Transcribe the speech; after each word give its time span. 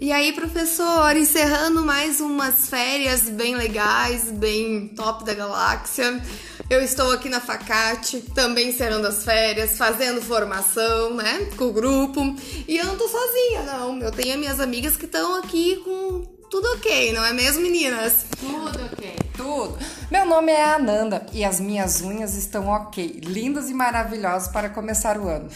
E 0.00 0.12
aí, 0.12 0.32
professor, 0.32 1.16
encerrando 1.16 1.84
mais 1.84 2.20
umas 2.20 2.68
férias 2.68 3.22
bem 3.22 3.54
legais, 3.54 4.24
bem 4.24 4.88
top 4.88 5.24
da 5.24 5.34
galáxia. 5.34 6.20
Eu 6.68 6.82
estou 6.82 7.12
aqui 7.12 7.28
na 7.28 7.40
Facate, 7.40 8.20
também 8.34 8.70
encerrando 8.70 9.06
as 9.06 9.24
férias, 9.24 9.78
fazendo 9.78 10.20
formação, 10.20 11.14
né, 11.14 11.48
com 11.56 11.66
o 11.66 11.72
grupo. 11.72 12.34
E 12.66 12.76
eu 12.76 12.86
não 12.86 12.96
tô 12.96 13.06
sozinha, 13.06 13.62
não. 13.62 13.98
Eu 14.00 14.10
tenho 14.10 14.36
minhas 14.38 14.58
amigas 14.58 14.96
que 14.96 15.04
estão 15.04 15.36
aqui 15.36 15.76
com 15.84 16.22
tudo 16.50 16.66
ok, 16.72 17.12
não 17.12 17.24
é 17.24 17.32
mesmo, 17.32 17.62
meninas? 17.62 18.26
Tudo 18.38 18.84
ok. 18.92 19.16
Tudo. 19.36 19.78
Meu 20.10 20.26
nome 20.26 20.52
é 20.52 20.74
Ananda 20.74 21.24
e 21.32 21.44
as 21.44 21.60
minhas 21.60 22.00
unhas 22.00 22.34
estão 22.34 22.66
ok, 22.66 23.20
lindas 23.24 23.70
e 23.70 23.74
maravilhosas 23.74 24.48
para 24.48 24.68
começar 24.68 25.18
o 25.18 25.28
ano. 25.28 25.48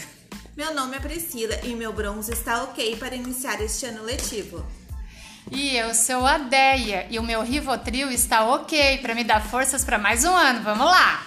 Meu 0.59 0.73
nome 0.73 0.97
é 0.97 0.99
Priscila 0.99 1.57
e 1.63 1.73
meu 1.73 1.93
bronze 1.93 2.33
está 2.33 2.63
ok 2.63 2.97
para 2.97 3.15
iniciar 3.15 3.61
este 3.61 3.85
ano 3.85 4.03
letivo. 4.03 4.61
E 5.49 5.77
eu 5.77 5.95
sou 5.95 6.25
a 6.25 6.37
Deia 6.37 7.07
e 7.09 7.17
o 7.17 7.23
meu 7.23 7.41
Rivotril 7.41 8.11
está 8.11 8.43
ok 8.43 8.97
para 8.97 9.15
me 9.15 9.23
dar 9.23 9.41
forças 9.41 9.85
para 9.85 9.97
mais 9.97 10.25
um 10.25 10.35
ano. 10.35 10.61
Vamos 10.61 10.85
lá! 10.85 11.23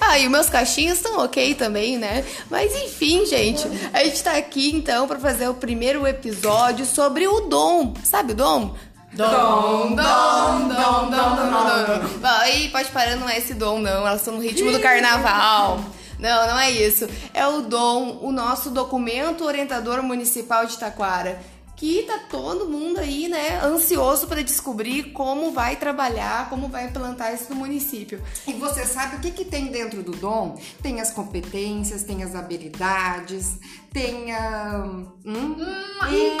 Ah, 0.00 0.18
e 0.18 0.24
os 0.24 0.32
meus 0.32 0.50
cachinhos 0.50 0.96
estão 0.96 1.24
ok 1.24 1.54
também, 1.54 1.96
né? 1.96 2.24
Mas 2.50 2.74
enfim, 2.74 3.24
gente, 3.24 3.62
a 3.92 4.02
gente 4.02 4.20
tá 4.20 4.32
aqui 4.32 4.72
então 4.74 5.06
para 5.06 5.20
fazer 5.20 5.46
o 5.46 5.54
primeiro 5.54 6.04
episódio 6.04 6.84
sobre 6.84 7.28
o 7.28 7.42
dom. 7.42 7.94
Sabe 8.02 8.32
o 8.32 8.34
dom? 8.34 8.74
Dom, 9.12 9.30
dom, 9.30 9.94
dom, 9.94 10.68
dom, 10.68 11.10
dom, 11.10 11.36
dom, 11.36 12.18
dom. 12.18 12.28
Aí 12.40 12.68
pode 12.70 12.90
parar, 12.90 13.14
não 13.14 13.28
é 13.28 13.38
esse 13.38 13.54
dom, 13.54 13.78
não. 13.78 14.04
Elas 14.04 14.22
estão 14.22 14.34
no 14.34 14.40
ritmo 14.40 14.72
do 14.72 14.80
carnaval. 14.80 15.84
Não, 16.18 16.46
não 16.46 16.58
é 16.58 16.70
isso. 16.70 17.08
É 17.34 17.46
o 17.46 17.62
DOM, 17.62 18.18
o 18.22 18.32
nosso 18.32 18.70
documento 18.70 19.44
orientador 19.44 20.02
municipal 20.02 20.66
de 20.66 20.78
Taquara. 20.78 21.40
Que 21.76 22.04
tá 22.04 22.20
todo 22.30 22.70
mundo 22.70 22.98
aí, 22.98 23.28
né, 23.28 23.60
ansioso 23.62 24.26
para 24.26 24.42
descobrir 24.42 25.12
como 25.12 25.52
vai 25.52 25.76
trabalhar, 25.76 26.48
como 26.48 26.68
vai 26.68 26.86
implantar 26.86 27.34
isso 27.34 27.50
no 27.50 27.56
município. 27.56 28.22
E 28.46 28.54
você 28.54 28.86
sabe 28.86 29.16
o 29.16 29.20
que, 29.20 29.30
que 29.30 29.44
tem 29.44 29.66
dentro 29.66 30.02
do 30.02 30.12
dom? 30.12 30.58
Tem 30.82 31.02
as 31.02 31.10
competências, 31.10 32.02
tem 32.02 32.22
as 32.22 32.34
habilidades, 32.34 33.58
tem 33.92 34.32
a. 34.32 34.86
Hum, 34.86 35.12
hum, 35.26 35.56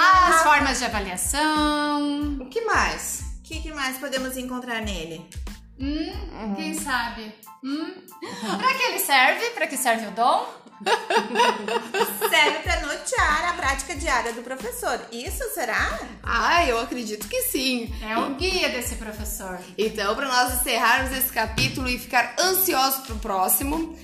as 0.00 0.42
formas 0.42 0.78
de 0.78 0.86
avaliação. 0.86 2.38
O 2.40 2.46
que 2.46 2.62
mais? 2.62 3.20
O 3.38 3.42
que, 3.42 3.60
que 3.60 3.74
mais 3.74 3.98
podemos 3.98 4.38
encontrar 4.38 4.80
nele? 4.80 5.28
Hum, 5.78 6.12
uhum. 6.32 6.54
quem 6.54 6.74
sabe? 6.74 7.32
Hum? 7.62 7.92
Pra 8.58 8.74
que 8.74 8.82
ele 8.84 8.98
serve? 8.98 9.50
Pra 9.50 9.66
que 9.66 9.76
serve 9.76 10.06
o 10.06 10.10
dom? 10.12 10.46
serve 12.28 12.58
para 12.60 12.80
nortear 12.82 13.50
a 13.50 13.52
prática 13.54 13.94
diária 13.94 14.32
do 14.32 14.42
professor. 14.42 15.00
Isso 15.10 15.44
será? 15.54 16.00
Ah, 16.22 16.64
eu 16.66 16.78
acredito 16.78 17.28
que 17.28 17.42
sim. 17.42 17.92
É 18.02 18.18
o 18.18 18.34
guia 18.34 18.68
desse 18.68 18.96
professor. 18.96 19.58
Então, 19.76 20.14
para 20.14 20.28
nós 20.28 20.60
encerrarmos 20.60 21.16
esse 21.16 21.32
capítulo 21.32 21.88
e 21.88 21.98
ficar 21.98 22.34
ansiosos 22.38 23.06
pro 23.06 23.16
próximo, 23.16 23.96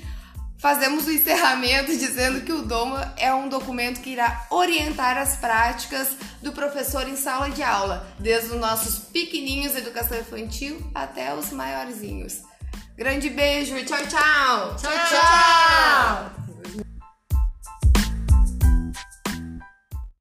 fazemos 0.62 1.08
o 1.08 1.10
encerramento 1.10 1.90
dizendo 1.96 2.42
que 2.42 2.52
o 2.52 2.62
DOMA 2.62 3.12
é 3.18 3.34
um 3.34 3.48
documento 3.48 4.00
que 4.00 4.10
irá 4.10 4.46
orientar 4.48 5.18
as 5.18 5.36
práticas 5.36 6.10
do 6.40 6.52
professor 6.52 7.08
em 7.08 7.16
sala 7.16 7.50
de 7.50 7.64
aula, 7.64 8.06
desde 8.20 8.52
os 8.52 8.60
nossos 8.60 9.00
pequenininhos 9.00 9.74
educação 9.74 10.16
infantil 10.16 10.80
até 10.94 11.34
os 11.34 11.50
maiorzinhos. 11.50 12.42
Grande 12.96 13.28
beijo 13.28 13.76
e 13.76 13.84
tchau, 13.84 13.98
tchau! 14.06 14.76
Tchau, 14.76 14.92
tchau! 15.08 16.41